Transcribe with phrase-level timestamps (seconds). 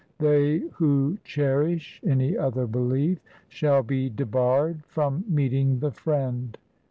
[0.17, 3.19] They who cherish any other belief,
[3.49, 6.57] Shall be debarred from meeting the Friend.